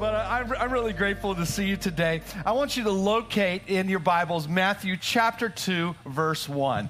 [0.00, 2.22] But I'm, I'm really grateful to see you today.
[2.46, 6.88] I want you to locate in your Bibles Matthew chapter 2, verse 1.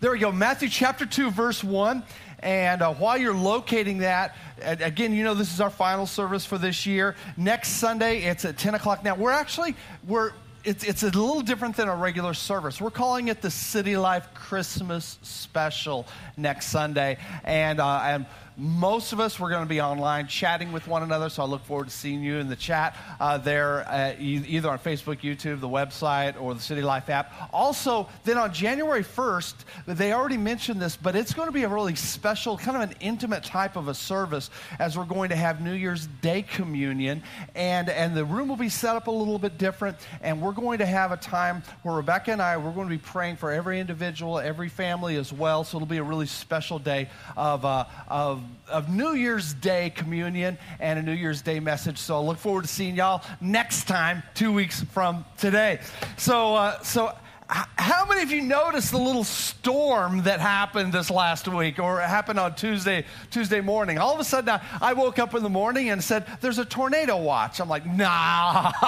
[0.00, 0.32] There we go.
[0.32, 2.02] Matthew chapter 2, verse 1.
[2.38, 6.56] And uh, while you're locating that, again, you know this is our final service for
[6.56, 7.14] this year.
[7.36, 9.04] Next Sunday, it's at 10 o'clock.
[9.04, 9.76] Now, we're actually,
[10.08, 10.32] we're,
[10.66, 12.80] it's, it's a little different than a regular service.
[12.80, 17.18] We're calling it the City Life Christmas Special next Sunday.
[17.44, 18.26] And, uh, and
[18.58, 21.62] most of us, we're going to be online chatting with one another, so I look
[21.66, 25.68] forward to seeing you in the chat uh, there, uh, either on Facebook, YouTube, the
[25.68, 27.50] website, or the City Life app.
[27.52, 29.54] Also, then on January 1st,
[29.86, 32.96] they already mentioned this, but it's going to be a really special, kind of an
[33.00, 37.22] intimate type of a service as we're going to have New Year's Day communion.
[37.54, 40.78] And, and the room will be set up a little bit different, and we're going
[40.78, 43.80] to have a time where Rebecca and I, we're going to be praying for every
[43.80, 45.62] individual, every family as well.
[45.62, 50.58] So it'll be a really special day of, uh, of of New Year's Day communion
[50.80, 51.98] and a New Year's Day message.
[51.98, 55.80] So I look forward to seeing y'all next time, two weeks from today.
[56.16, 57.12] So, uh, so
[57.48, 62.40] how many of you noticed the little storm that happened this last week or happened
[62.40, 63.98] on Tuesday, Tuesday morning?
[63.98, 67.16] All of a sudden, I woke up in the morning and said, There's a tornado
[67.16, 67.60] watch.
[67.60, 68.72] I'm like, Nah.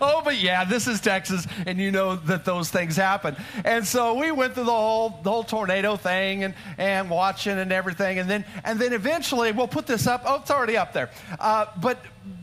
[0.00, 3.36] oh, but yeah, this is Texas, and you know that those things happen.
[3.64, 7.72] And so we went through the whole, the whole tornado thing and, and watching and
[7.72, 8.20] everything.
[8.20, 10.22] And then, and then eventually, we'll put this up.
[10.24, 11.10] Oh, it's already up there.
[11.40, 11.98] Uh, but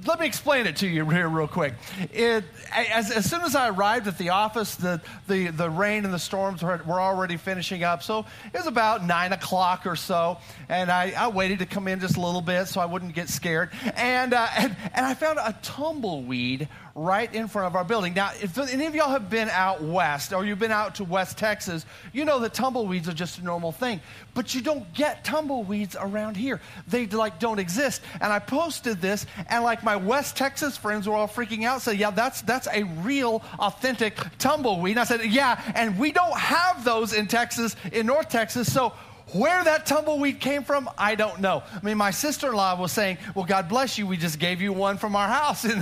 [0.05, 1.73] let me explain it to you here real quick.
[2.11, 6.13] It, as, as soon as I arrived at the office, the, the, the rain and
[6.13, 8.03] the storms were, were already finishing up.
[8.03, 10.37] So it was about 9 o'clock or so.
[10.69, 13.29] And I, I waited to come in just a little bit so I wouldn't get
[13.29, 13.71] scared.
[13.95, 18.13] And, uh, and, and I found a tumbleweed right in front of our building.
[18.13, 21.37] Now, if any of y'all have been out west or you've been out to West
[21.37, 23.99] Texas, you know that tumbleweeds are just a normal thing.
[24.35, 26.61] But you don't get tumbleweeds around here.
[26.87, 28.01] They like don't exist.
[28.21, 31.99] And I posted this, and like my West Texas friends were all freaking out, saying,
[31.99, 36.83] "Yeah, that's that's a real, authentic tumbleweed." And I said, "Yeah, and we don't have
[36.83, 38.93] those in Texas, in North Texas, so."
[39.31, 41.63] Where that tumbleweed came from, I don't know.
[41.73, 44.61] I mean, my sister in law was saying, Well, God bless you, we just gave
[44.61, 45.65] you one from our house.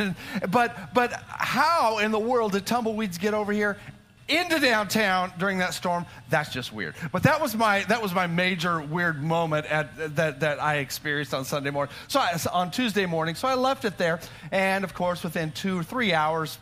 [0.49, 3.77] But, but how in the world did tumbleweeds get over here?
[4.27, 8.27] into downtown during that storm that's just weird but that was my that was my
[8.27, 13.05] major weird moment at that that i experienced on sunday morning so I, on tuesday
[13.05, 16.59] morning so i left it there and of course within two or three hours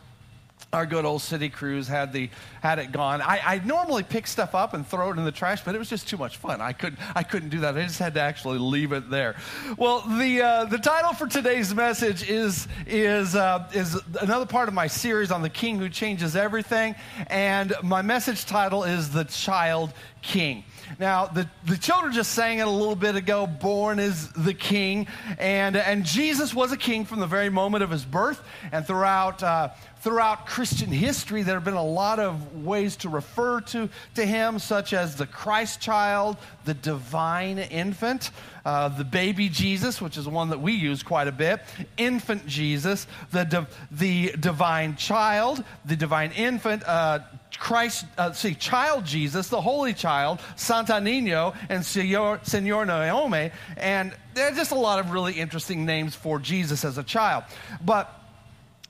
[0.72, 2.30] our good old city crews had the
[2.62, 3.20] had it gone.
[3.22, 5.88] I, I, normally pick stuff up and throw it in the trash, but it was
[5.88, 6.60] just too much fun.
[6.60, 7.76] I couldn't I couldn't do that.
[7.76, 9.34] I just had to actually leave it there.
[9.76, 14.74] Well, the uh, the title for today's message is is uh, is another part of
[14.74, 16.94] my series on the King who changes everything,
[17.26, 19.92] and my message title is the Child
[20.22, 20.64] King.
[20.98, 25.06] Now, the, the children just sang it a little bit ago born is the king.
[25.38, 28.42] And, and Jesus was a king from the very moment of his birth.
[28.72, 33.60] And throughout, uh, throughout Christian history, there have been a lot of ways to refer
[33.60, 38.30] to, to him, such as the Christ child, the divine infant,
[38.64, 41.60] uh, the baby Jesus, which is one that we use quite a bit,
[41.96, 47.20] infant Jesus, the, di- the divine child, the divine infant, uh,
[47.58, 53.50] Christ, uh, see, child Jesus, the holy child, Santa Nino, and Senor, Senor Naomi.
[53.76, 57.44] And there are just a lot of really interesting names for Jesus as a child.
[57.84, 58.19] But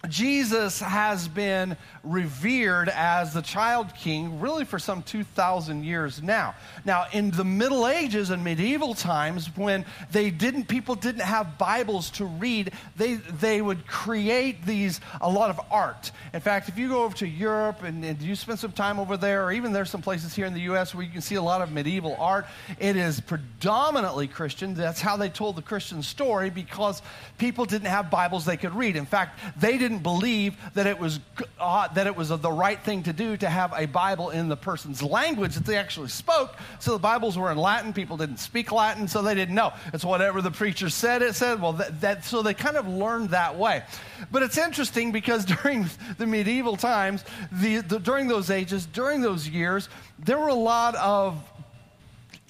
[0.09, 6.55] Jesus has been revered as the child king really for some 2,000 years now.
[6.87, 12.09] Now, in the Middle Ages and medieval times, when they didn't, people didn't have Bibles
[12.13, 16.13] to read, they, they would create these, a lot of art.
[16.33, 19.19] In fact, if you go over to Europe and, and you spend some time over
[19.19, 20.95] there, or even there's some places here in the U.S.
[20.95, 22.47] where you can see a lot of medieval art,
[22.79, 24.73] it is predominantly Christian.
[24.73, 27.03] That's how they told the Christian story because
[27.37, 28.97] people didn't have Bibles they could read.
[28.97, 31.19] In fact, they didn't didn't believe that it was
[31.59, 34.57] uh, that it was the right thing to do to have a Bible in the
[34.57, 36.55] person's language that they actually spoke.
[36.79, 37.93] So the Bibles were in Latin.
[37.93, 39.73] People didn't speak Latin, so they didn't know.
[39.93, 41.23] It's whatever the preacher said.
[41.23, 41.61] It said.
[41.61, 43.83] Well, that, that so they kind of learned that way.
[44.31, 45.87] But it's interesting because during
[46.19, 49.89] the medieval times, the, the during those ages, during those years,
[50.21, 51.43] there were a lot of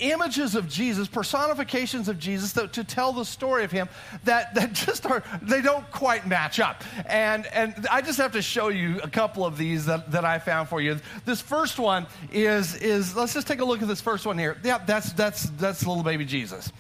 [0.01, 3.89] images of Jesus, personifications of Jesus to, to, tell the story of him
[4.25, 6.83] that, that just are, they don't quite match up.
[7.07, 10.39] And, and I just have to show you a couple of these that, that I
[10.39, 10.99] found for you.
[11.25, 14.57] This first one is, is, let's just take a look at this first one here.
[14.65, 16.73] Yeah, that's, that's, that's little baby Jesus.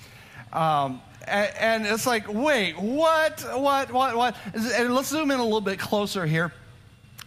[0.52, 4.36] Um, and, and it's like, wait, what, what, what, what?
[4.54, 6.52] And let's zoom in a little bit closer here.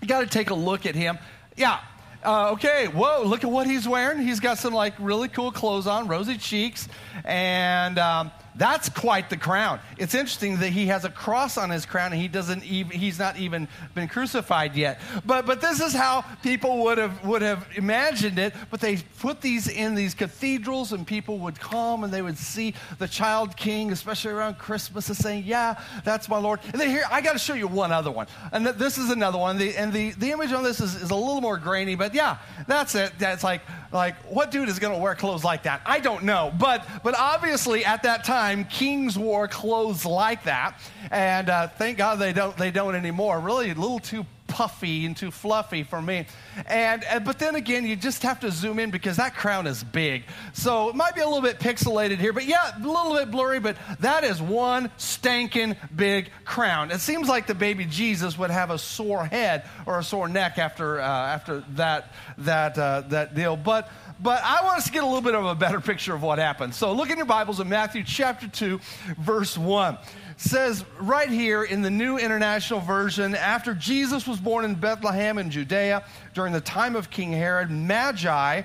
[0.02, 1.18] You got to take a look at him.
[1.56, 1.80] Yeah,
[2.24, 4.20] uh, okay, whoa, look at what he's wearing.
[4.20, 6.88] He's got some like really cool clothes on, rosy cheeks,
[7.26, 9.80] and um, that's quite the crown.
[9.98, 13.18] It's interesting that he has a cross on his crown and he doesn't even, he's
[13.18, 15.02] not even been crucified yet.
[15.26, 18.54] But, but this is how people would have, would have imagined it.
[18.70, 22.76] But they put these in these cathedrals and people would come and they would see
[23.00, 26.60] the child king, especially around Christmas, and saying, yeah, that's my Lord.
[26.72, 28.28] And then here, I got to show you one other one.
[28.52, 29.58] And th- this is another one.
[29.58, 32.38] The, and the, the image on this is, is a little more grainy, but yeah,
[32.68, 33.14] that's it.
[33.18, 33.62] That's like,
[33.94, 35.82] like what dude is going to wear clothes like that?
[35.86, 36.52] I don't know.
[36.60, 40.80] But, but obviously at that time, kings wore clothes like that,
[41.12, 43.40] and uh, thank God they don't they don't anymore.
[43.40, 46.28] Really, a little too puffy and too fluffy for me.
[46.68, 49.84] And, and, but then again, you just have to zoom in because that crown is
[49.84, 50.26] big.
[50.54, 53.60] So it might be a little bit pixelated here, but yeah, a little bit blurry,
[53.60, 56.92] but that is one stanking big crown.
[56.92, 60.60] It seems like the baby Jesus would have a sore head or a sore neck
[60.60, 63.58] after uh, after that that uh, that deal.
[63.58, 63.90] But
[64.20, 66.38] but I want us to get a little bit of a better picture of what
[66.38, 66.76] happened.
[66.76, 68.80] So look in your Bibles in Matthew chapter 2,
[69.18, 69.98] verse 1.
[70.38, 75.50] Says right here in the New International Version, after Jesus was born in Bethlehem in
[75.50, 76.04] Judea
[76.34, 78.64] during the time of King Herod, Magi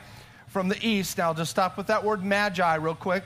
[0.49, 1.19] from the east.
[1.19, 3.23] Now, just stop with that word magi real quick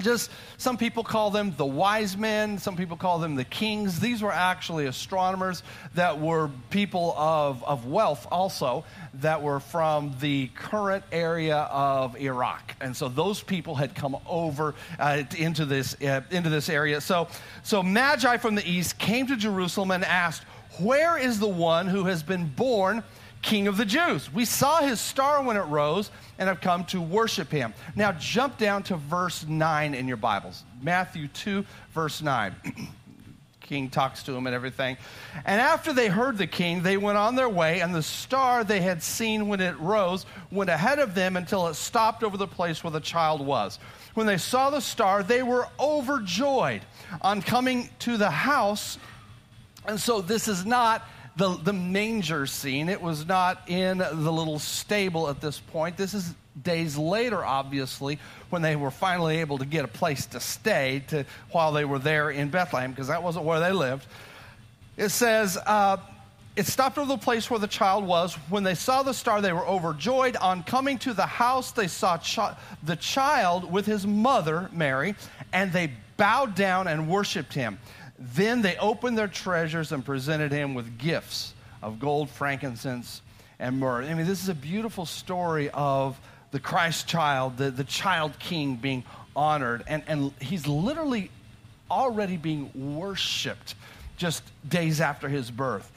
[0.00, 3.98] just some people call them the wise men, some people call them the kings.
[3.98, 5.62] These were actually astronomers
[5.94, 8.84] that were people of, of wealth also,
[9.14, 12.76] that were from the current area of Iraq.
[12.80, 17.00] And so those people had come over uh, into, this, uh, into this area.
[17.00, 17.28] So,
[17.62, 20.44] so Magi from the east came to Jerusalem and asked,
[20.78, 23.02] Where is the one who has been born?
[23.42, 24.32] King of the Jews.
[24.32, 27.74] We saw his star when it rose and have come to worship him.
[27.94, 30.64] Now, jump down to verse 9 in your Bibles.
[30.82, 32.54] Matthew 2, verse 9.
[33.66, 34.96] king talks to him and everything.
[35.44, 38.80] And after they heard the king, they went on their way, and the star they
[38.80, 42.82] had seen when it rose went ahead of them until it stopped over the place
[42.82, 43.78] where the child was.
[44.14, 46.82] When they saw the star, they were overjoyed
[47.20, 48.98] on coming to the house.
[49.86, 51.06] And so, this is not
[51.36, 52.88] the, the manger scene.
[52.88, 55.96] It was not in the little stable at this point.
[55.96, 58.18] This is days later, obviously,
[58.50, 61.98] when they were finally able to get a place to stay to, while they were
[61.98, 64.06] there in Bethlehem, because that wasn't where they lived.
[64.96, 65.98] It says, uh,
[66.56, 68.34] it stopped over the place where the child was.
[68.48, 70.36] When they saw the star, they were overjoyed.
[70.36, 72.18] On coming to the house, they saw
[72.82, 75.14] the child with his mother, Mary,
[75.52, 77.78] and they bowed down and worshiped him.
[78.18, 81.52] Then they opened their treasures and presented him with gifts
[81.82, 83.20] of gold, frankincense,
[83.58, 84.02] and myrrh.
[84.02, 86.18] I mean, this is a beautiful story of
[86.50, 89.04] the Christ child, the, the child king being
[89.34, 89.84] honored.
[89.86, 91.30] And, and he's literally
[91.90, 93.74] already being worshiped
[94.16, 95.92] just days after his birth.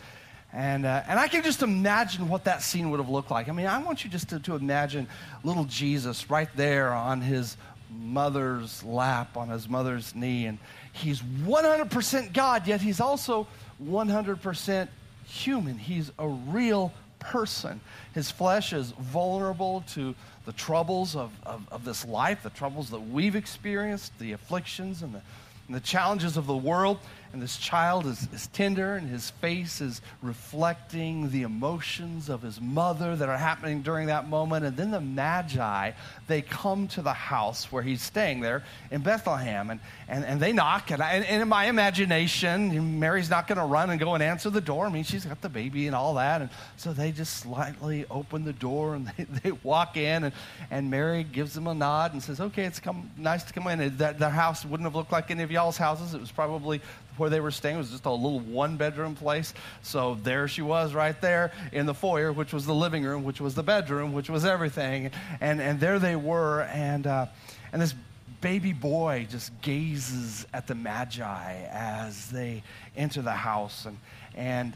[0.52, 3.50] And, uh, and I can just imagine what that scene would have looked like.
[3.50, 5.08] I mean, I want you just to, to imagine
[5.44, 7.56] little Jesus right there on his
[7.90, 10.58] mother's lap, on his mother's knee, and,
[10.94, 13.48] he's 100% God, yet he's also
[13.84, 14.88] 100%
[15.26, 15.78] human.
[15.78, 17.80] He's a real person.
[18.14, 20.16] His flesh is vulnerable to
[20.46, 25.14] the troubles of, of, of, this life, the troubles that we've experienced, the afflictions and
[25.14, 25.22] the,
[25.68, 26.98] and the challenges of the world.
[27.32, 32.60] And this child is, is tender, and his face is reflecting the emotions of his
[32.60, 34.66] mother that are happening during that moment.
[34.66, 35.92] And then the Magi,
[36.28, 40.52] they come to the house where he's staying there in Bethlehem, and, and, and they
[40.52, 40.90] knock.
[40.90, 44.50] And, I, and in my imagination, Mary's not going to run and go and answer
[44.50, 44.88] the door.
[44.88, 46.42] I mean, she's got the baby and all that.
[46.42, 50.34] And so they just slightly open the door and they, they walk in, and,
[50.72, 53.98] and Mary gives them a nod and says, Okay, it's come, nice to come in.
[53.98, 56.16] That, their house wouldn't have looked like any of y'all's houses.
[56.16, 56.82] It was probably
[57.20, 59.54] where they were staying was just a little one bedroom place.
[59.82, 63.42] So there she was right there in the foyer, which was the living room, which
[63.42, 65.12] was the bedroom, which was everything.
[65.42, 66.62] And, and there they were.
[66.62, 67.26] And, uh,
[67.72, 67.94] and this
[68.42, 72.64] baby boy just gazes at the Magi as they
[72.96, 73.86] enter the house.
[73.86, 73.98] And,
[74.36, 74.74] and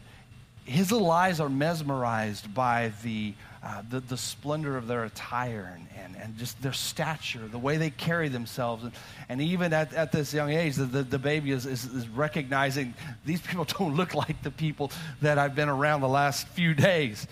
[0.65, 3.33] his little eyes are mesmerized by the,
[3.63, 7.77] uh, the, the, splendor of their attire and, and, and just their stature, the way
[7.77, 8.83] they carry themselves.
[8.83, 8.91] And,
[9.29, 12.93] and even at, at this young age, the, the, the baby is, is, is, recognizing
[13.25, 14.91] these people don't look like the people
[15.21, 17.25] that I've been around the last few days.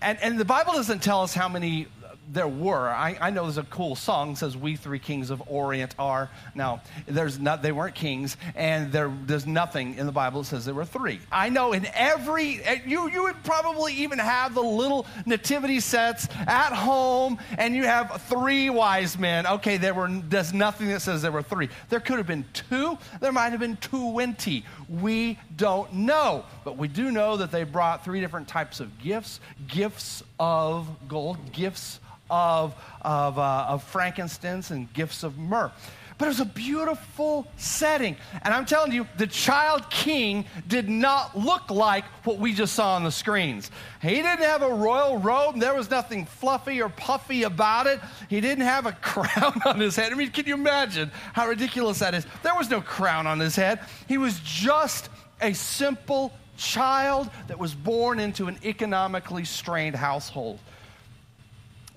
[0.00, 1.88] And, and the Bible doesn't tell us how many
[2.30, 2.88] there were.
[2.88, 6.82] I, I, know there's a cool song says "We three kings of Orient are." Now,
[7.06, 7.62] there's not.
[7.62, 11.20] They weren't kings, and there, there's nothing in the Bible that says there were three.
[11.32, 16.72] I know in every you you would probably even have the little nativity sets at
[16.72, 19.46] home, and you have three wise men.
[19.46, 20.08] Okay, there were.
[20.08, 21.68] There's nothing that says there were three.
[21.88, 22.98] There could have been two.
[23.20, 24.64] There might have been twenty.
[24.88, 29.40] We don't know, but we do know that they brought three different types of gifts:
[29.66, 32.00] gifts of gold, gifts
[32.30, 35.70] of, of, uh, of frankincense and gifts of myrrh.
[36.18, 38.16] But it was a beautiful setting.
[38.42, 42.96] And I'm telling you, the child king did not look like what we just saw
[42.96, 43.70] on the screens.
[44.02, 45.60] He didn't have a royal robe.
[45.60, 48.00] There was nothing fluffy or puffy about it.
[48.28, 50.12] He didn't have a crown on his head.
[50.12, 52.26] I mean, can you imagine how ridiculous that is?
[52.42, 53.78] There was no crown on his head.
[54.08, 60.58] He was just a simple child that was born into an economically strained household.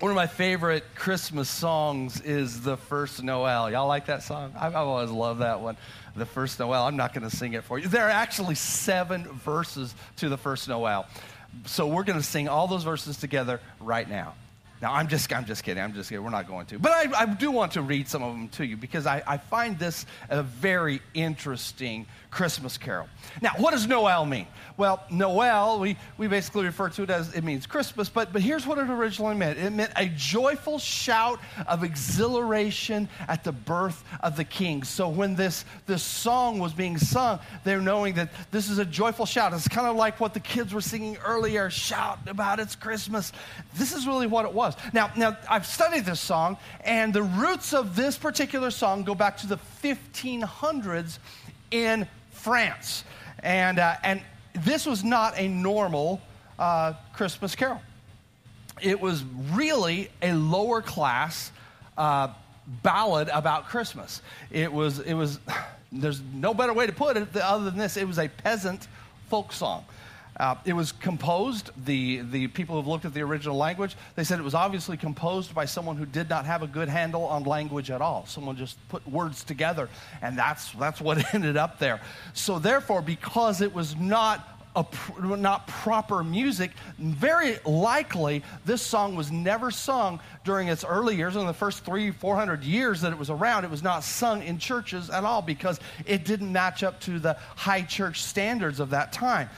[0.00, 3.70] One of my favorite Christmas songs is The First Noel.
[3.70, 4.52] Y'all like that song?
[4.58, 5.76] I've always loved that one.
[6.16, 6.84] The First Noel.
[6.84, 7.86] I'm not going to sing it for you.
[7.86, 11.06] There are actually seven verses to The First Noel.
[11.66, 14.34] So we're going to sing all those verses together right now.
[14.82, 15.80] Now, I'm just, I'm just kidding.
[15.80, 16.24] I'm just kidding.
[16.24, 16.78] We're not going to.
[16.80, 19.36] But I, I do want to read some of them to you because I, I
[19.36, 23.08] find this a very interesting Christmas carol.
[23.42, 24.46] Now, what does Noel mean?
[24.78, 28.66] Well, Noel, we, we basically refer to it as it means Christmas, but, but here's
[28.66, 34.38] what it originally meant it meant a joyful shout of exhilaration at the birth of
[34.38, 34.82] the king.
[34.82, 39.26] So when this, this song was being sung, they're knowing that this is a joyful
[39.26, 39.52] shout.
[39.52, 43.30] It's kind of like what the kids were singing earlier shout about it's Christmas.
[43.74, 44.74] This is really what it was.
[44.94, 49.36] Now, now I've studied this song, and the roots of this particular song go back
[49.38, 51.18] to the 1500s
[51.70, 52.06] in
[52.42, 53.04] France.
[53.38, 54.20] And, uh, and
[54.52, 56.20] this was not a normal
[56.58, 57.80] uh, Christmas carol.
[58.80, 59.22] It was
[59.52, 61.52] really a lower class
[61.96, 62.28] uh,
[62.82, 64.22] ballad about Christmas.
[64.50, 65.38] It was, it was,
[65.92, 67.96] there's no better way to put it other than this.
[67.96, 68.88] It was a peasant
[69.28, 69.84] folk song.
[70.38, 74.38] Uh, it was composed, the, the people who've looked at the original language, they said
[74.38, 77.90] it was obviously composed by someone who did not have a good handle on language
[77.90, 78.24] at all.
[78.26, 79.90] Someone just put words together,
[80.22, 82.00] and that's, that's what ended up there.
[82.32, 84.86] So, therefore, because it was not a,
[85.36, 91.36] not proper music, very likely this song was never sung during its early years.
[91.36, 94.42] In the first three, four hundred years that it was around, it was not sung
[94.42, 98.90] in churches at all because it didn't match up to the high church standards of
[98.90, 99.50] that time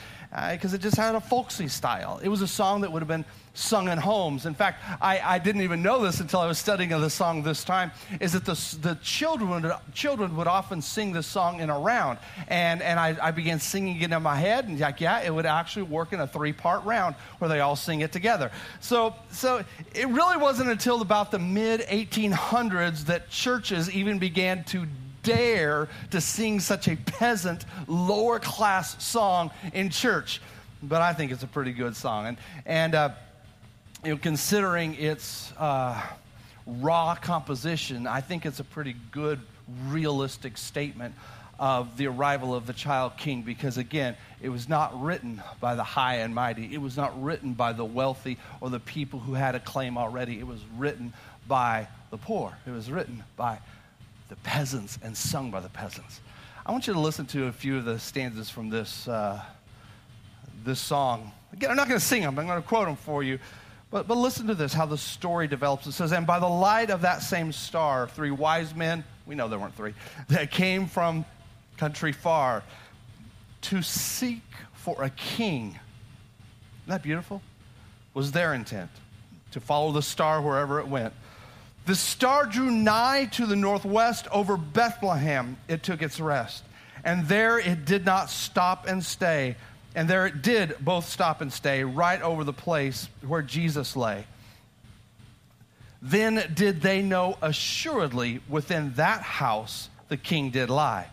[0.50, 2.20] because uh, it just had a folksy style.
[2.22, 3.24] It was a song that would have been
[3.54, 4.46] sung in homes.
[4.46, 7.62] In fact, I, I didn't even know this until I was studying the song this
[7.62, 11.78] time, is that the, the children, would, children would often sing this song in a
[11.78, 12.18] round.
[12.48, 15.46] And, and I, I began singing it in my head, and like, yeah, it would
[15.46, 18.50] actually work in a three-part round where they all sing it together.
[18.80, 19.64] So, so
[19.94, 24.86] it really wasn't until about the mid-1800s that churches even began to
[25.24, 30.40] dare to sing such a peasant, lower class song in church.
[30.82, 32.26] But I think it's a pretty good song.
[32.26, 33.10] And, and uh,
[34.04, 36.00] you know, considering its uh,
[36.66, 39.40] raw composition, I think it's a pretty good,
[39.88, 41.14] realistic statement
[41.58, 45.84] of the arrival of the child king because, again, it was not written by the
[45.84, 46.74] high and mighty.
[46.74, 50.38] It was not written by the wealthy or the people who had a claim already.
[50.38, 51.12] It was written
[51.46, 52.56] by the poor.
[52.66, 53.58] It was written by
[54.34, 56.20] the peasants and sung by the peasants.
[56.66, 59.40] I want you to listen to a few of the stanzas from this, uh,
[60.64, 61.30] this song.
[61.52, 63.38] Again, I'm not going to sing them, I'm going to quote them for you.
[63.92, 65.86] But, but listen to this how the story develops.
[65.86, 69.46] It says, And by the light of that same star, three wise men, we know
[69.46, 69.94] there weren't three,
[70.28, 71.24] that came from
[71.76, 72.64] country far
[73.62, 75.68] to seek for a king.
[75.68, 75.78] Isn't
[76.88, 77.40] that beautiful?
[78.14, 78.90] Was their intent
[79.52, 81.14] to follow the star wherever it went.
[81.86, 85.58] The star drew nigh to the northwest over Bethlehem.
[85.68, 86.64] It took its rest.
[87.04, 89.56] And there it did not stop and stay.
[89.94, 94.24] And there it did both stop and stay right over the place where Jesus lay.
[96.00, 101.08] Then did they know assuredly within that house the king did lie.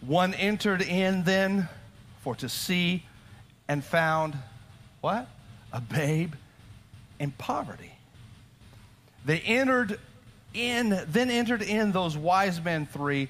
[0.00, 1.68] One entered in then
[2.22, 3.04] for to see
[3.68, 4.36] and found
[5.00, 5.28] what?
[5.72, 6.34] A babe
[7.18, 7.93] in poverty.
[9.24, 9.98] They entered
[10.52, 13.28] in, then entered in those wise men three,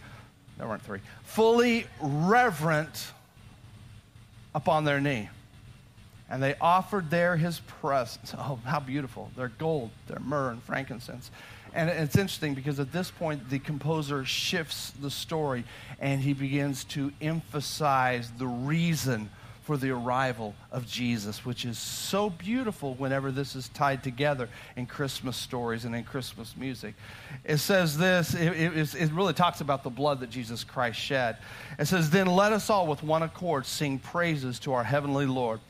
[0.58, 3.12] there weren't three, fully reverent
[4.54, 5.28] upon their knee.
[6.30, 8.34] And they offered there his presence.
[8.38, 9.30] Oh, how beautiful.
[9.36, 11.30] Their gold, their myrrh, and frankincense.
[11.72, 15.64] And it's interesting because at this point, the composer shifts the story
[15.98, 19.28] and he begins to emphasize the reason
[19.64, 24.84] for the arrival of Jesus, which is so beautiful whenever this is tied together in
[24.84, 26.94] Christmas stories and in Christmas music.
[27.44, 31.38] It says this, it, it, it really talks about the blood that Jesus Christ shed.
[31.78, 35.60] It says, Then let us all with one accord sing praises to our heavenly Lord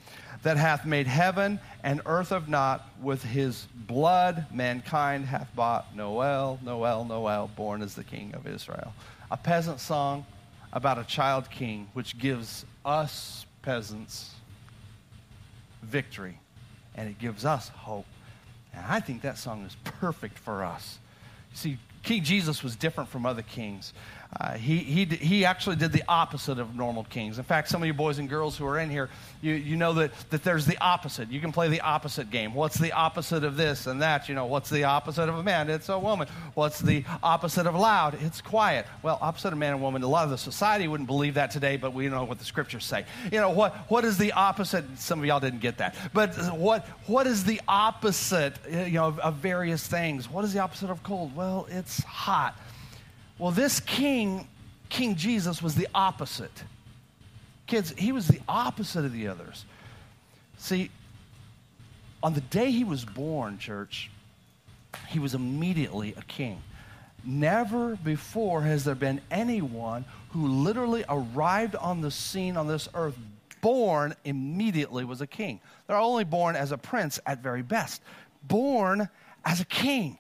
[0.43, 6.59] that hath made heaven and earth of naught with his blood mankind hath bought noel
[6.63, 8.93] noel noel born as the king of israel
[9.31, 10.27] a peasant song
[10.73, 14.35] about a child king which gives us peasants
[15.83, 16.39] victory
[16.95, 18.07] and it gives us hope.
[18.73, 20.99] And i think that song is perfect for us.
[21.55, 23.95] See king jesus was different from other kings
[24.41, 27.39] uh, he, he, he actually did the opposite of normal kings.
[27.39, 29.09] In fact, some of you boys and girls who are in here,
[29.41, 31.31] you, you know that, that there's the opposite.
[31.31, 32.53] You can play the opposite game.
[32.53, 34.29] What's the opposite of this and that?
[34.29, 35.71] You know, what's the opposite of a man?
[35.71, 36.27] It's a woman.
[36.55, 38.19] What's the opposite of loud?
[38.23, 38.87] It's quiet.
[39.03, 41.77] Well, opposite of man and woman, a lot of the society wouldn't believe that today,
[41.77, 43.05] but we know what the scriptures say.
[43.31, 44.85] You know, what, what is the opposite?
[44.99, 45.95] Some of y'all didn't get that.
[46.13, 50.29] But what, what is the opposite, you know, of, of various things?
[50.29, 51.37] What is the opposite of cold?
[51.37, 52.59] Well, it's hot.
[53.39, 54.49] Well, this king,
[54.89, 56.65] King Jesus, was the opposite.
[57.67, 59.65] Kids, he was the opposite of the others.
[60.59, 60.91] See,
[62.23, 64.11] on the day he was born, church,
[65.09, 66.63] he was immediately a king.
[67.25, 73.17] Never before has there been anyone who literally arrived on the scene on this earth,
[73.61, 75.61] born immediately was a king.
[75.87, 78.03] They're only born as a prince at very best.
[78.43, 79.09] Born
[79.45, 80.19] as a king.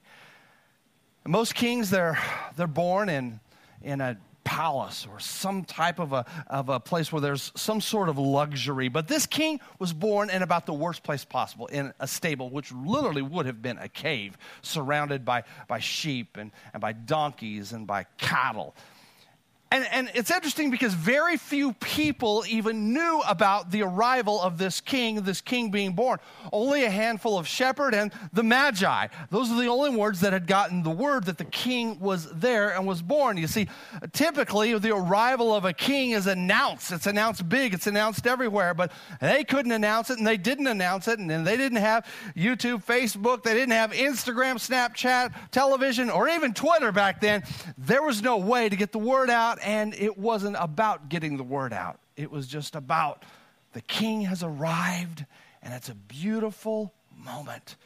[1.27, 2.19] Most kings, they're,
[2.57, 3.41] they're born in,
[3.83, 8.11] in a palace or some type of a, of a place where there's some sort
[8.11, 8.89] of luxury.
[8.89, 12.71] But this king was born in about the worst place possible, in a stable, which
[12.73, 17.87] literally would have been a cave, surrounded by, by sheep and, and by donkeys and
[17.87, 18.75] by cattle.
[19.75, 24.81] And, and it's interesting because very few people even knew about the arrival of this
[24.81, 26.21] king, this king being born.
[26.53, 29.09] Only a handful of shepherd and the magi.
[29.31, 32.73] Those are the only words that had gotten the word that the king was there
[32.77, 33.37] and was born.
[33.37, 33.67] You see,
[34.13, 36.93] typically the arrival of a king is announced.
[36.93, 41.09] It's announced big, it's announced everywhere, but they couldn't announce it and they didn't announce
[41.09, 41.19] it.
[41.19, 46.55] And then they didn't have YouTube, Facebook, they didn't have Instagram, Snapchat, television, or even
[46.55, 47.43] Twitter back then.
[47.77, 51.43] There was no way to get the word out and it wasn't about getting the
[51.43, 53.25] word out, it was just about
[53.73, 55.25] the king has arrived,
[55.63, 57.77] and it's a beautiful moment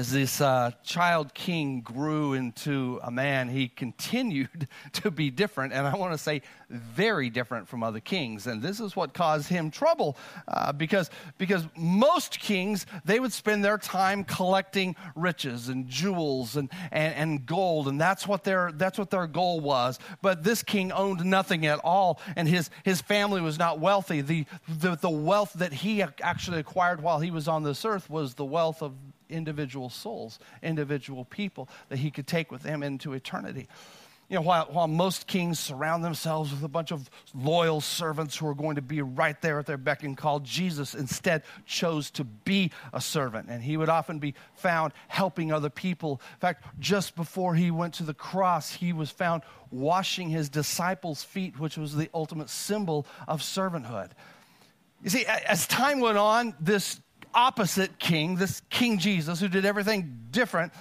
[0.00, 5.86] as this uh, child king grew into a man, he continued to be different, and
[5.86, 8.46] I want to say very different from other kings.
[8.46, 10.16] And this is what caused him trouble
[10.48, 16.70] uh, because, because most kings, they would spend their time collecting riches and jewels and,
[16.90, 19.98] and, and gold, and that's what, their, that's what their goal was.
[20.22, 24.22] But this king owned nothing at all, and his, his family was not wealthy.
[24.22, 28.32] The, the, the wealth that he actually acquired while he was on this earth was
[28.32, 28.94] the wealth of
[29.30, 33.68] individual souls, individual people that he could take with him into eternity.
[34.30, 38.46] You know, while, while most kings surround themselves with a bunch of loyal servants who
[38.46, 42.22] are going to be right there at their beck and call, Jesus instead chose to
[42.22, 43.48] be a servant.
[43.50, 46.20] And he would often be found helping other people.
[46.34, 51.24] In fact, just before he went to the cross, he was found washing his disciples'
[51.24, 54.10] feet, which was the ultimate symbol of servanthood.
[55.02, 57.00] You see, as time went on, this
[57.34, 60.72] opposite king, this King Jesus, who did everything different,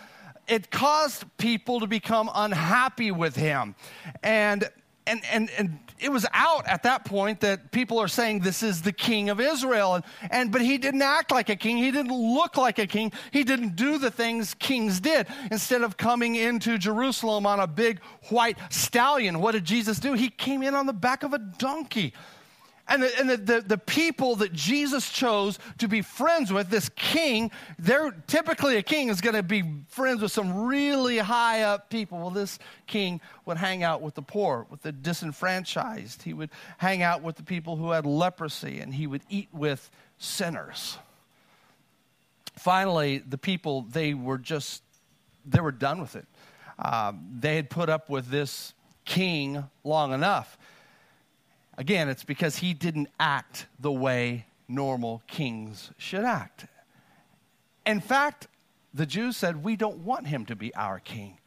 [0.47, 3.75] it caused people to become unhappy with him.
[4.23, 4.69] And
[5.09, 8.83] and, and, and it was out at that point that people are saying this is
[8.83, 9.95] the king of Israel.
[9.95, 11.77] And, and, but he didn't act like a king.
[11.77, 13.11] He didn't look like a king.
[13.31, 15.25] He didn't do the things kings did.
[15.49, 20.13] Instead of coming into Jerusalem on a big white stallion, what did Jesus do?
[20.13, 22.13] He came in on the back of a donkey.
[22.89, 26.89] And, the, and the, the, the, people that Jesus chose to be friends with, this
[26.95, 31.91] king, they're typically a king is going to be friends with some really high up
[31.91, 32.17] people.
[32.17, 36.23] Well, this king would hang out with the poor, with the disenfranchised.
[36.23, 36.49] He would
[36.79, 40.97] hang out with the people who had leprosy, and he would eat with sinners.
[42.57, 44.81] Finally, the people, they were just,
[45.45, 46.25] they were done with it.
[46.79, 48.73] Um, they had put up with this
[49.05, 50.57] king long enough.
[51.79, 56.65] Again, it's because he didn't act the way normal kings should act.
[57.85, 58.47] In fact,
[58.93, 61.37] the Jews said, We don't want him to be our king.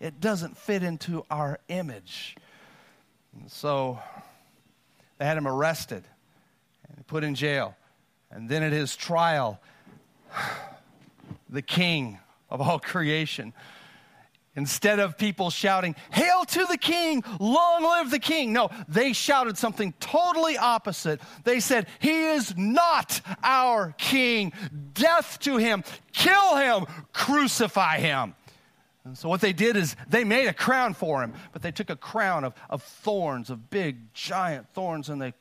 [0.00, 2.36] It doesn't fit into our image.
[3.38, 3.98] And so
[5.18, 6.04] they had him arrested
[6.88, 7.76] and put in jail.
[8.30, 9.60] And then at his trial,
[11.50, 13.52] the king of all creation,
[14.54, 18.52] Instead of people shouting, Hail to the king, long live the king.
[18.52, 21.20] No, they shouted something totally opposite.
[21.44, 24.52] They said, He is not our king.
[24.92, 26.84] Death to him, kill him,
[27.14, 28.34] crucify him.
[29.04, 31.90] And so what they did is they made a crown for him, but they took
[31.90, 35.32] a crown of, of thorns, of big, giant thorns, and they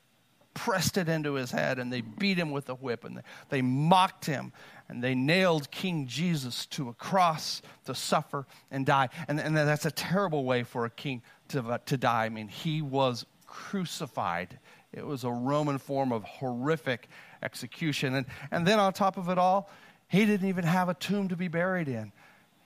[0.53, 3.61] pressed it into his head and they beat him with a whip and they, they
[3.61, 4.51] mocked him
[4.91, 9.07] and they nailed King Jesus to a cross to suffer and die.
[9.29, 12.25] And, and that's a terrible way for a king to, uh, to die.
[12.25, 14.59] I mean, he was crucified.
[14.91, 17.07] It was a Roman form of horrific
[17.41, 18.15] execution.
[18.15, 19.69] And, and then on top of it all,
[20.09, 22.11] he didn't even have a tomb to be buried in.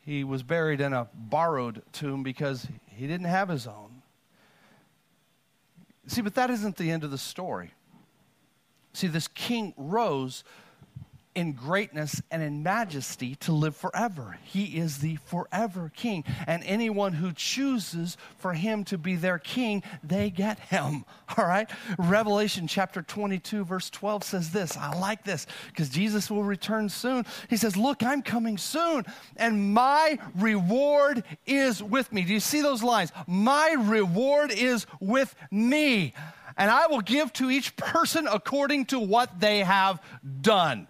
[0.01, 4.01] He was buried in a borrowed tomb because he didn't have his own.
[6.07, 7.69] See, but that isn't the end of the story.
[8.93, 10.43] See, this king rose
[11.36, 14.38] in greatness and in majesty to live forever.
[14.43, 16.24] He is the forever king.
[16.48, 21.06] And anyone who chooses for him to be their king, they get him.
[21.38, 21.69] All right?
[22.00, 24.78] Revelation chapter 22, verse 12 says this.
[24.78, 27.26] I like this because Jesus will return soon.
[27.50, 32.24] He says, Look, I'm coming soon, and my reward is with me.
[32.24, 33.12] Do you see those lines?
[33.28, 36.13] My reward is with me.
[36.58, 40.02] And I will give to each person according to what they have
[40.41, 40.88] done.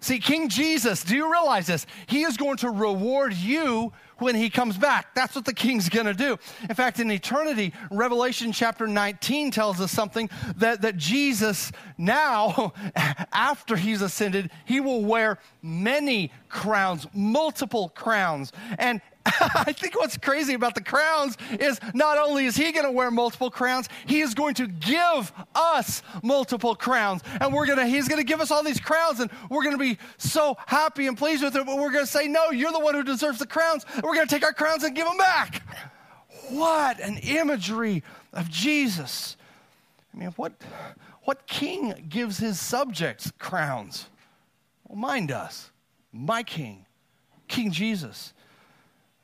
[0.00, 1.86] See, King Jesus, do you realize this?
[2.06, 5.14] He is going to reward you when he comes back.
[5.14, 6.38] That's what the king's going to do.
[6.68, 12.72] In fact, in eternity, Revelation chapter 19 tells us something that, that Jesus now,
[13.32, 18.52] after he's ascended, he will wear many crowns, multiple crowns.
[18.78, 19.00] And
[19.40, 23.10] I think what's crazy about the crowns is not only is he going to wear
[23.10, 27.22] multiple crowns, he is going to give us multiple crowns.
[27.40, 29.76] And we're going to, he's going to give us all these crowns and we're going
[29.76, 31.66] to be so happy and pleased with it.
[31.66, 33.84] But we're going to say, no, you're the one who deserves the crowns.
[33.94, 35.62] And we're going to take our crowns and give them back.
[36.48, 39.36] What an imagery of Jesus.
[40.12, 40.52] I mean, what,
[41.24, 44.06] what king gives his subjects crowns?
[44.88, 45.70] Well, mine does.
[46.12, 46.86] My king,
[47.46, 48.32] King Jesus.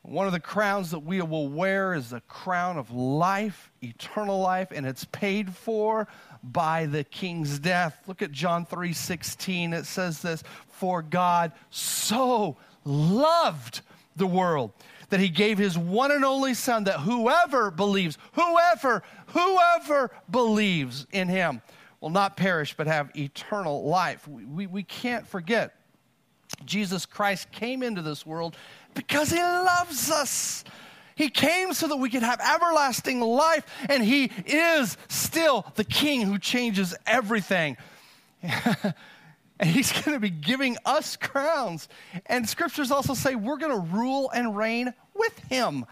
[0.06, 4.68] One of the crowns that we will wear is the crown of life, eternal life,
[4.70, 6.06] and it's paid for
[6.44, 7.98] by the king's death.
[8.06, 9.72] Look at John 3:16.
[9.72, 13.80] It says this, "For God so loved
[14.14, 14.72] the world
[15.08, 21.28] that he gave his one and only son that whoever believes, whoever, whoever believes in
[21.28, 21.62] him
[22.00, 25.74] will not perish but have eternal life." We, we, we can't forget
[26.64, 28.56] Jesus Christ came into this world
[28.96, 30.64] because he loves us.
[31.14, 36.22] He came so that we could have everlasting life, and he is still the king
[36.22, 37.76] who changes everything.
[38.42, 41.88] and he's going to be giving us crowns.
[42.26, 45.86] And scriptures also say we're going to rule and reign with him.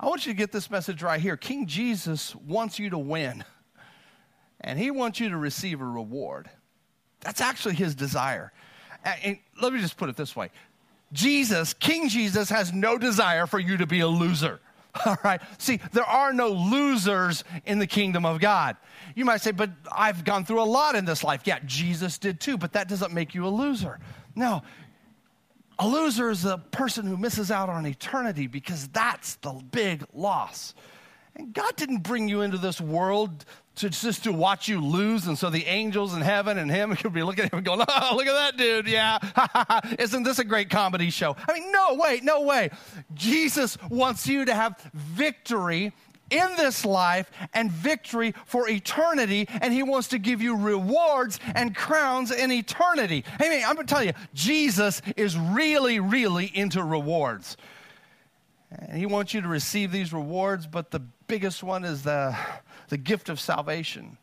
[0.00, 1.36] I want you to get this message right here.
[1.36, 3.44] King Jesus wants you to win,
[4.60, 6.48] and he wants you to receive a reward.
[7.20, 8.52] That's actually his desire.
[9.04, 10.50] And let me just put it this way
[11.12, 14.60] Jesus, King Jesus, has no desire for you to be a loser.
[15.06, 15.40] All right.
[15.58, 18.76] See, there are no losers in the kingdom of God.
[19.14, 21.42] You might say, but I've gone through a lot in this life.
[21.44, 24.00] Yeah, Jesus did too, but that doesn't make you a loser.
[24.34, 24.62] No.
[25.78, 30.74] A loser is a person who misses out on eternity because that's the big loss.
[31.34, 33.44] And God didn't bring you into this world
[33.76, 35.26] to just to watch you lose.
[35.26, 37.80] And so the angels in heaven and him could be looking at him and going,
[37.80, 38.86] oh, look at that dude.
[38.86, 39.18] Yeah.
[39.98, 41.36] Isn't this a great comedy show?
[41.48, 42.70] I mean, no way, no way.
[43.14, 45.92] Jesus wants you to have victory
[46.30, 51.76] in this life and victory for eternity, and He wants to give you rewards and
[51.76, 53.24] crowns in eternity.
[53.38, 57.58] Hey, man, I'm going to tell you, Jesus is really, really into rewards.
[58.70, 62.36] And He wants you to receive these rewards, but the biggest one is the
[62.90, 64.18] the gift of salvation.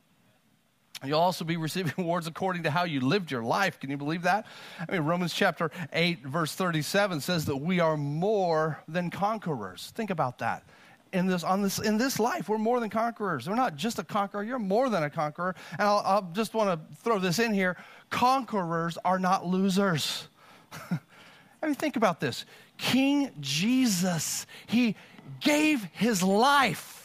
[1.04, 3.80] You'll also be receiving awards according to how you lived your life.
[3.80, 4.46] Can you believe that?
[4.88, 9.92] I mean, Romans chapter 8, verse 37 says that we are more than conquerors.
[9.96, 10.66] Think about that.
[11.12, 13.50] In this, on this, in this life, we're more than conquerors.
[13.50, 15.56] We're not just a conqueror, you're more than a conqueror.
[15.80, 17.76] And I'll, I'll just want to throw this in here
[18.12, 20.28] conquerors are not losers.
[20.92, 22.46] I mean, think about this.
[22.78, 24.96] King Jesus, he
[25.40, 26.99] gave his life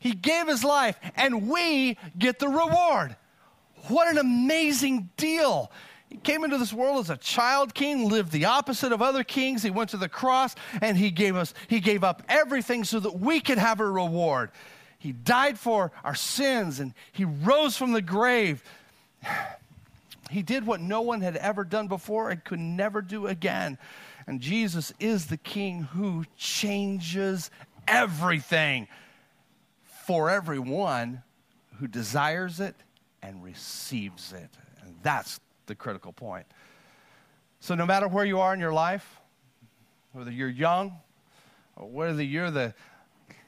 [0.00, 3.14] he gave his life, and we get the reward.
[3.88, 5.70] What an amazing deal.
[6.08, 9.62] He came into this world as a child king, lived the opposite of other kings.
[9.62, 13.20] He went to the cross and he gave us he gave up everything so that
[13.20, 14.50] we could have a reward.
[14.98, 18.62] He died for our sins and he rose from the grave.
[20.30, 23.78] He did what no one had ever done before and could never do again.
[24.28, 27.50] And Jesus is the King who changes
[27.88, 28.86] everything
[30.10, 31.22] for everyone
[31.78, 32.74] who desires it
[33.22, 34.50] and receives it.
[34.82, 36.46] And that's the critical point.
[37.60, 39.20] So, no matter where you are in your life,
[40.10, 40.94] whether you're young
[41.76, 42.74] or whether you're the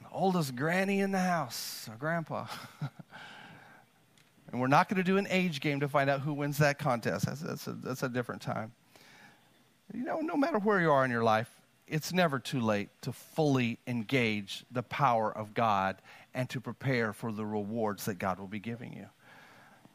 [0.09, 2.47] oldest granny in the house or grandpa,
[4.49, 6.79] and we're not going to do an age game to find out who wins that
[6.79, 8.71] contest, that's, that's, a, that's a different time.
[9.93, 11.49] You know, no matter where you are in your life,
[11.87, 15.97] it's never too late to fully engage the power of God
[16.33, 19.07] and to prepare for the rewards that God will be giving you.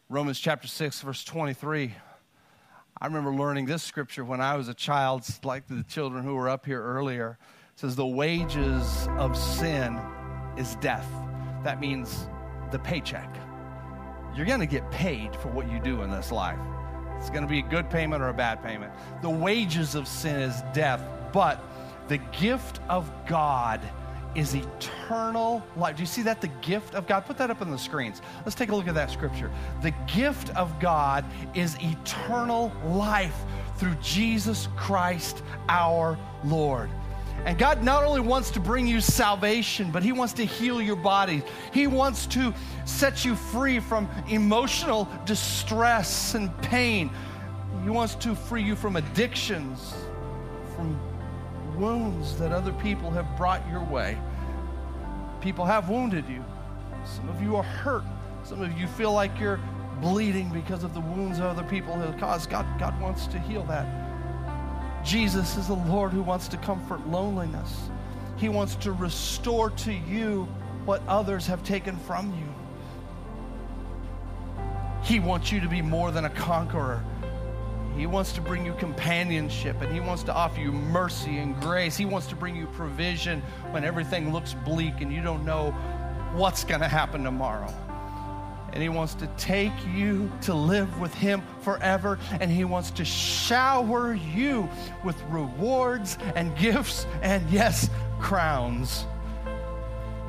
[0.09, 1.94] Romans chapter 6, verse 23
[3.01, 6.48] I remember learning this scripture when I was a child, like the children who were
[6.48, 7.38] up here earlier.
[7.72, 10.01] It says, The wages of sin
[10.57, 11.07] is death.
[11.62, 12.27] That means
[12.72, 13.33] the paycheck.
[14.35, 16.59] You're going to get paid for what you do in this life.
[17.18, 18.92] It's going to be a good payment or a bad payment.
[19.22, 21.01] The wages of sin is death,
[21.33, 21.62] but
[22.09, 23.81] the gift of God
[24.34, 25.96] is eternal life.
[25.96, 26.40] Do you see that?
[26.40, 27.26] The gift of God.
[27.26, 28.22] Put that up on the screens.
[28.44, 29.50] Let's take a look at that scripture.
[29.82, 33.36] The gift of God is eternal life
[33.76, 36.90] through Jesus Christ our Lord.
[37.44, 40.96] And God not only wants to bring you salvation, but He wants to heal your
[40.96, 41.42] body.
[41.72, 42.52] He wants to
[42.84, 47.10] set you free from emotional distress and pain.
[47.84, 49.94] He wants to free you from addictions,
[50.74, 50.98] from
[51.78, 54.18] wounds that other people have brought your way.
[55.40, 56.44] People have wounded you.
[57.04, 58.04] Some of you are hurt.
[58.44, 59.60] Some of you feel like you're
[60.00, 62.50] bleeding because of the wounds other people have caused.
[62.50, 63.86] God, God wants to heal that.
[65.04, 67.88] Jesus is the Lord who wants to comfort loneliness.
[68.36, 70.48] He wants to restore to you
[70.84, 72.54] what others have taken from you.
[75.02, 77.02] He wants you to be more than a conqueror.
[77.98, 81.96] He wants to bring you companionship and He wants to offer you mercy and grace.
[81.96, 85.72] He wants to bring you provision when everything looks bleak and you don't know
[86.32, 87.74] what's going to happen tomorrow.
[88.72, 92.20] And He wants to take you to live with Him forever.
[92.40, 94.68] And He wants to shower you
[95.02, 99.06] with rewards and gifts and, yes, crowns.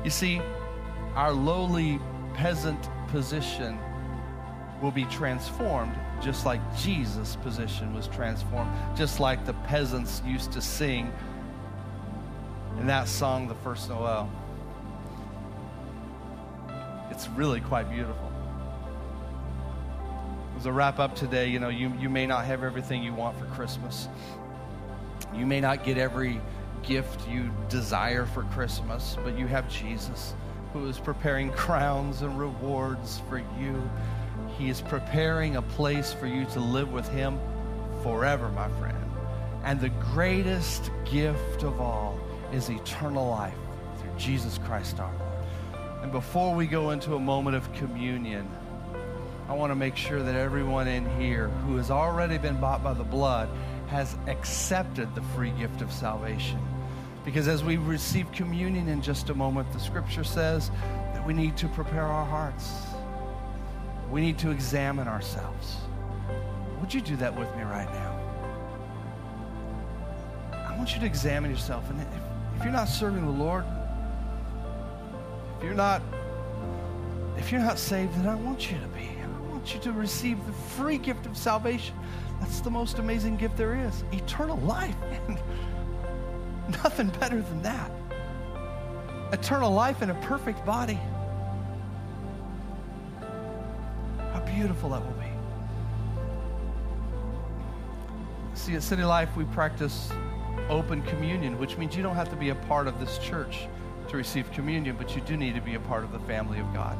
[0.02, 0.42] You see,
[1.14, 2.00] our lowly
[2.34, 3.78] peasant position
[4.82, 10.60] will be transformed just like Jesus' position was transformed, just like the peasants used to
[10.60, 11.12] sing
[12.78, 14.30] in that song, The First Noel.
[17.10, 18.30] It's really quite beautiful.
[20.56, 23.38] As a wrap up today, you know, you, you may not have everything you want
[23.38, 24.08] for Christmas.
[25.34, 26.40] You may not get every
[26.82, 30.34] gift you desire for Christmas, but you have Jesus
[30.72, 33.90] who is preparing crowns and rewards for you
[34.60, 37.40] he is preparing a place for you to live with Him
[38.02, 38.94] forever, my friend.
[39.64, 42.18] And the greatest gift of all
[42.52, 43.54] is eternal life
[43.98, 46.02] through Jesus Christ our Lord.
[46.02, 48.46] And before we go into a moment of communion,
[49.48, 52.92] I want to make sure that everyone in here who has already been bought by
[52.92, 53.48] the blood
[53.88, 56.60] has accepted the free gift of salvation.
[57.24, 60.70] Because as we receive communion in just a moment, the scripture says
[61.14, 62.89] that we need to prepare our hearts
[64.10, 65.76] we need to examine ourselves.
[66.80, 68.16] Would you do that with me right now?
[70.52, 71.88] I want you to examine yourself.
[71.90, 72.06] And if,
[72.56, 73.64] if you're not serving the Lord,
[75.58, 76.02] if you're not
[77.36, 79.08] if you're not saved, then I want you to be.
[79.08, 81.94] I want you to receive the free gift of salvation.
[82.40, 84.04] That's the most amazing gift there is.
[84.12, 84.96] Eternal life.
[85.26, 87.90] And nothing better than that.
[89.32, 90.98] Eternal life in a perfect body.
[94.60, 95.24] Beautiful that will be.
[98.52, 100.12] See, at City Life, we practice
[100.68, 103.68] open communion, which means you don't have to be a part of this church
[104.08, 106.70] to receive communion, but you do need to be a part of the family of
[106.74, 106.98] God.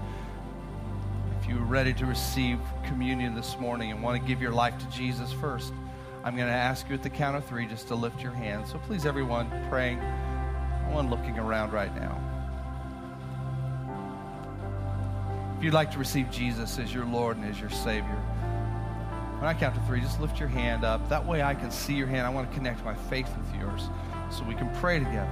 [1.39, 4.87] If you're ready to receive communion this morning and want to give your life to
[4.87, 5.75] Jesus first,
[6.25, 8.69] I'm going to ask you at the count of three just to lift your hand.
[8.69, 9.99] So please, everyone praying,
[10.85, 12.40] everyone looking around right now.
[15.61, 18.17] If you'd like to receive Jesus as your Lord and as your Savior,
[19.37, 21.07] when I count to three, just lift your hand up.
[21.11, 22.27] That way I can see your hand.
[22.27, 23.91] I want to connect my faith with yours
[24.31, 25.29] so we can pray together.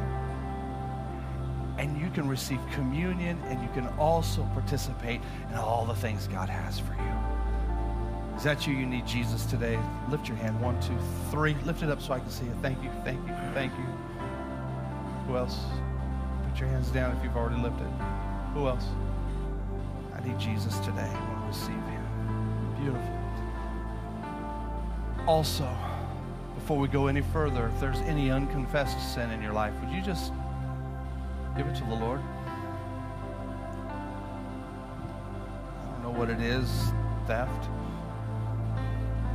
[1.78, 6.50] And you can receive communion and you can also participate in all the things God
[6.50, 8.36] has for you.
[8.36, 8.74] Is that you?
[8.74, 9.80] You need Jesus today?
[10.10, 10.60] Lift your hand.
[10.60, 10.98] One, two,
[11.30, 11.54] three.
[11.64, 12.56] Lift it up so I can see it.
[12.60, 13.84] Thank you, thank you, thank you.
[15.26, 15.58] Who else?
[16.50, 17.88] Put your hands down if you've already lifted.
[18.52, 18.84] Who else?
[20.18, 21.08] I need Jesus today.
[21.08, 22.74] I want to receive him.
[22.80, 23.18] Beautiful.
[25.26, 25.68] Also,
[26.54, 30.02] before we go any further, if there's any unconfessed sin in your life, would you
[30.02, 30.32] just
[31.56, 32.20] give it to the Lord?
[35.80, 36.68] I don't know what it is
[37.26, 37.68] theft,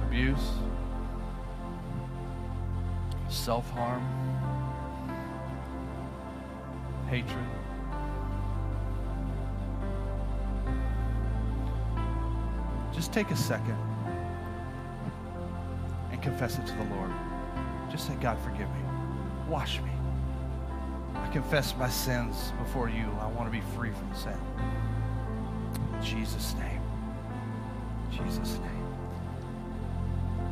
[0.07, 0.51] abuse,
[3.29, 4.03] self harm,
[7.07, 7.45] hatred.
[12.93, 13.77] Just take a second
[16.11, 17.11] and confess it to the Lord.
[17.91, 18.81] Just say, God, forgive me.
[19.47, 19.91] Wash me.
[21.15, 23.09] I confess my sins before you.
[23.19, 24.37] I want to be free from sin.
[25.93, 26.81] In Jesus' name.
[28.11, 28.69] In Jesus' name.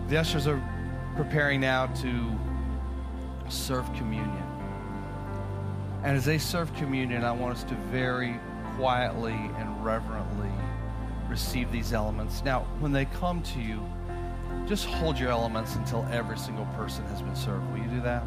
[0.08, 0.62] The ushers are
[1.15, 2.39] preparing now to
[3.49, 4.43] serve communion.
[6.04, 8.39] And as they serve communion, I want us to very
[8.75, 10.49] quietly and reverently
[11.31, 12.43] receive these elements.
[12.43, 13.81] Now, when they come to you,
[14.67, 17.65] just hold your elements until every single person has been served.
[17.71, 18.23] Will you do that?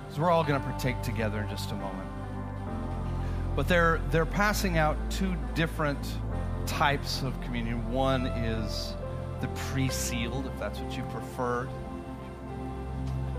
[0.00, 2.08] Because we're all going to partake together in just a moment.
[3.54, 5.98] But they're, they're passing out two different
[6.66, 7.90] types of communion.
[7.92, 8.94] One is
[9.42, 11.68] the pre sealed, if that's what you prefer.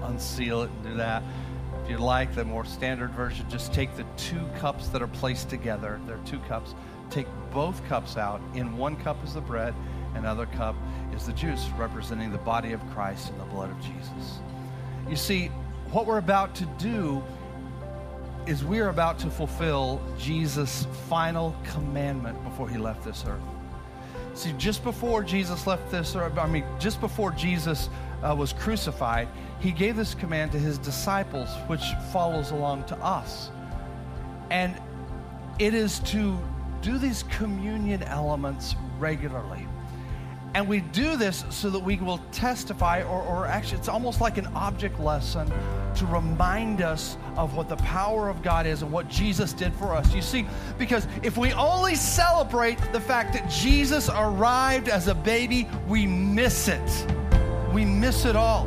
[0.03, 1.23] Unseal it and do that.
[1.83, 5.49] If you like the more standard version, just take the two cups that are placed
[5.49, 5.99] together.
[6.05, 6.75] There are two cups
[7.09, 8.41] take both cups out.
[8.53, 9.73] In one cup is the bread,
[10.15, 10.75] another cup
[11.13, 14.39] is the juice, representing the body of Christ and the blood of Jesus.
[15.09, 15.47] You see,
[15.91, 17.23] what we're about to do
[18.45, 23.41] is we're about to fulfill Jesus' final commandment before he left this earth.
[24.33, 27.89] See, just before Jesus left this earth, I mean, just before Jesus
[28.21, 29.27] uh, was crucified,
[29.59, 31.81] he gave this command to his disciples, which
[32.13, 33.49] follows along to us.
[34.49, 34.79] And
[35.59, 36.37] it is to
[36.87, 39.67] do these communion elements regularly.
[40.53, 44.37] And we do this so that we will testify, or, or actually, it's almost like
[44.37, 45.51] an object lesson
[45.95, 49.93] to remind us of what the power of God is and what Jesus did for
[49.93, 50.15] us.
[50.15, 50.47] You see,
[50.77, 56.69] because if we only celebrate the fact that Jesus arrived as a baby, we miss
[56.69, 57.07] it.
[57.73, 58.65] We miss it all.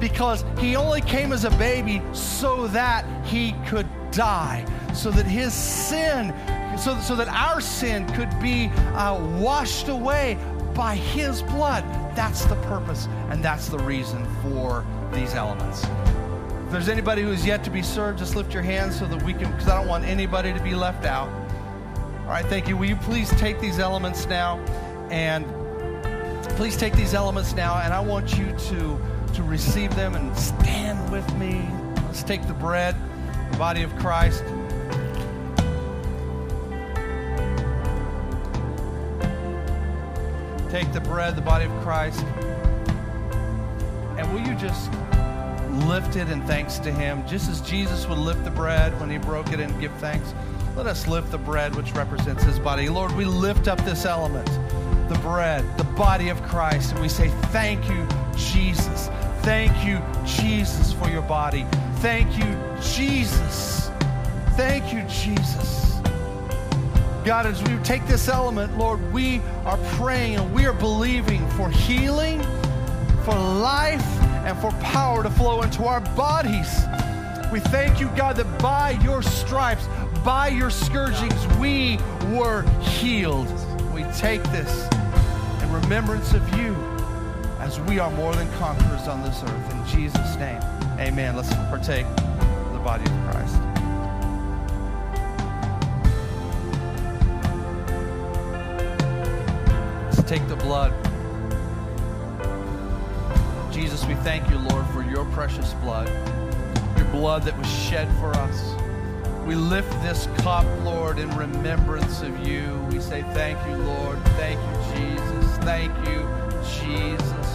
[0.00, 5.54] Because he only came as a baby so that he could die, so that his
[5.54, 6.34] sin
[6.78, 10.38] so, so that our sin could be uh, washed away
[10.74, 11.84] by His blood.
[12.14, 15.84] That's the purpose, and that's the reason for these elements.
[16.66, 19.22] If there's anybody who is yet to be served, just lift your hands so that
[19.22, 21.28] we can, because I don't want anybody to be left out.
[22.20, 22.76] All right, thank you.
[22.76, 24.58] Will you please take these elements now
[25.10, 25.46] and
[26.56, 29.00] please take these elements now, and I want you to,
[29.34, 31.66] to receive them and stand with me.
[32.06, 32.94] Let's take the bread,
[33.52, 34.44] the body of Christ.
[40.70, 42.22] Take the bread, the body of Christ,
[44.18, 44.90] and will you just
[45.86, 49.18] lift it in thanks to Him, just as Jesus would lift the bread when He
[49.18, 50.34] broke it and give thanks?
[50.76, 52.88] Let us lift the bread which represents His body.
[52.88, 54.46] Lord, we lift up this element,
[55.08, 59.08] the bread, the body of Christ, and we say, Thank you, Jesus.
[59.42, 61.66] Thank you, Jesus, for your body.
[61.96, 63.90] Thank you, Jesus.
[64.56, 65.87] Thank you, Jesus.
[67.28, 71.68] God, as we take this element, Lord, we are praying and we are believing for
[71.68, 72.40] healing,
[73.22, 74.02] for life,
[74.46, 76.84] and for power to flow into our bodies.
[77.52, 79.86] We thank you, God, that by your stripes,
[80.24, 81.98] by your scourgings, we
[82.34, 83.52] were healed.
[83.92, 84.88] We take this
[85.62, 86.74] in remembrance of you
[87.60, 89.74] as we are more than conquerors on this earth.
[89.74, 90.62] In Jesus' name,
[90.98, 91.36] amen.
[91.36, 93.37] Let's partake of the body of Christ.
[100.28, 100.92] Take the blood.
[103.72, 106.06] Jesus, we thank you, Lord, for your precious blood,
[106.98, 108.74] your blood that was shed for us.
[109.46, 112.78] We lift this cup, Lord, in remembrance of you.
[112.90, 114.22] We say thank you, Lord.
[114.36, 115.56] Thank you, Jesus.
[115.64, 116.28] Thank you,
[116.76, 117.48] Jesus,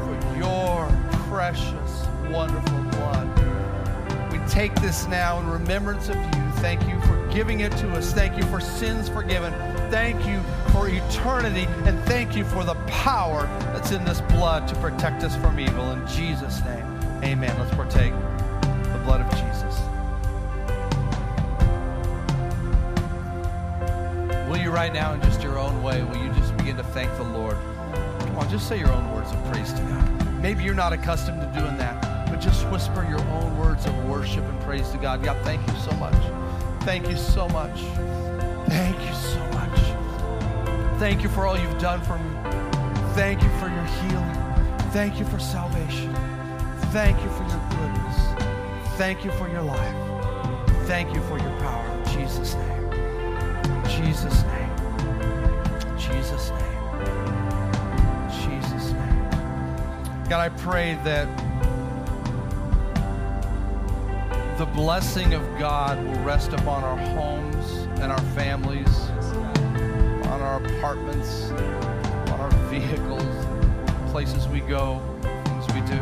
[0.00, 0.88] for your
[1.28, 4.32] precious, wonderful blood.
[4.32, 6.50] We take this now in remembrance of you.
[6.62, 8.14] Thank you for giving it to us.
[8.14, 9.52] Thank you for sins forgiven.
[9.90, 10.40] Thank you
[10.76, 11.66] for eternity.
[11.86, 15.90] And thank you for the power that's in this blood to protect us from evil.
[15.92, 16.84] In Jesus' name,
[17.24, 17.58] amen.
[17.58, 19.80] Let's partake the blood of Jesus.
[24.50, 27.10] Will you right now, in just your own way, will you just begin to thank
[27.16, 27.56] the Lord?
[28.20, 30.42] Come on, just say your own words of praise to God.
[30.42, 34.44] Maybe you're not accustomed to doing that, but just whisper your own words of worship
[34.44, 35.24] and praise to God.
[35.24, 36.14] God, thank you so much.
[36.82, 37.80] Thank you so much.
[38.68, 39.75] Thank you so much.
[40.98, 42.30] Thank you for all you've done for me.
[43.14, 44.34] Thank you for your healing.
[44.92, 46.14] Thank you for salvation.
[46.90, 48.96] Thank you for your goodness.
[48.96, 49.94] Thank you for your life.
[50.86, 51.86] Thank you for your power.
[51.86, 52.90] In Jesus' name.
[53.84, 54.70] Jesus' name.
[55.98, 56.62] Jesus' name.
[58.30, 59.28] Jesus' name.
[60.30, 61.28] God, I pray that
[64.56, 67.70] the blessing of God will rest upon our homes
[68.00, 69.05] and our families,
[70.36, 73.22] on our apartments, on our vehicles,
[74.10, 75.98] places we go, things we do.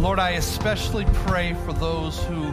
[0.00, 2.50] Lord, I especially pray for those who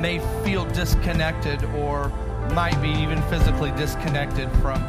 [0.00, 2.08] may feel disconnected or
[2.54, 4.80] might be even physically disconnected from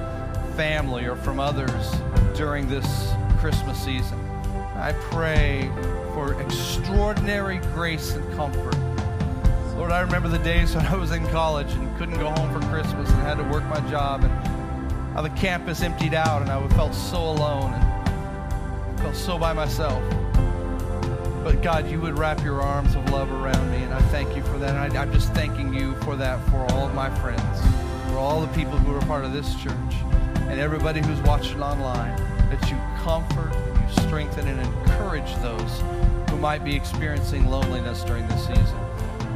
[0.56, 1.94] family or from others
[2.34, 4.18] during this Christmas season.
[4.76, 5.70] I pray
[6.14, 8.93] for extraordinary grace and comfort.
[9.84, 12.66] Lord, I remember the days when I was in college and couldn't go home for
[12.70, 14.32] Christmas and had to work my job and
[15.14, 20.02] how the campus emptied out and I felt so alone and felt so by myself.
[21.44, 24.44] But God, you would wrap your arms of love around me, and I thank you
[24.44, 24.70] for that.
[24.70, 27.60] And I, I'm just thanking you for that for all of my friends,
[28.08, 29.96] for all the people who are part of this church,
[30.48, 32.16] and everybody who's watching online,
[32.52, 35.84] that you comfort, you strengthen, and encourage those
[36.30, 38.93] who might be experiencing loneliness during this season.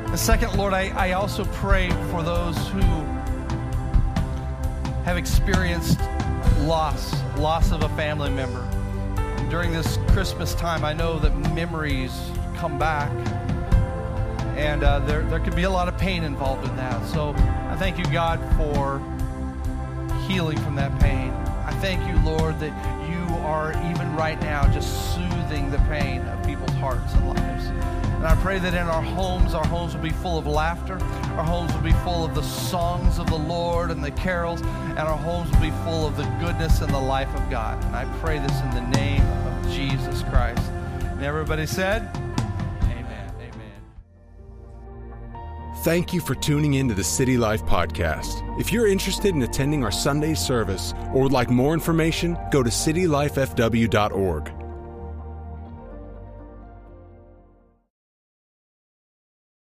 [0.07, 2.81] And second, Lord, I, I also pray for those who
[5.03, 5.99] have experienced
[6.59, 8.67] loss, loss of a family member
[9.49, 12.11] during this Christmas time, I know that memories
[12.55, 13.11] come back,
[14.57, 17.05] and uh, there there could be a lot of pain involved in that.
[17.07, 17.29] So
[17.69, 18.99] I thank you, God, for
[20.27, 21.31] healing from that pain.
[21.65, 22.73] I thank you, Lord, that
[23.09, 27.96] you are even right now just soothing the pain of people's hearts and lives.
[28.17, 30.97] And I pray that in our homes, our homes will be full of laughter.
[31.37, 34.59] Our homes will be full of the songs of the Lord and the carols.
[34.61, 37.83] And our homes will be full of the goodness and the life of God.
[37.85, 40.67] And I pray this in the name of Jesus Christ.
[41.01, 42.09] And everybody said,
[42.81, 43.31] Amen.
[43.39, 43.81] Amen.
[45.83, 48.41] Thank you for tuning in to the City Life Podcast.
[48.59, 52.71] If you're interested in attending our Sunday service or would like more information, go to
[52.71, 54.56] citylifefw.org.